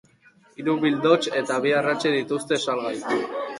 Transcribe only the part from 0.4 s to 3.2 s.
Hiru bildots eta bi aratxe dituzte salgai.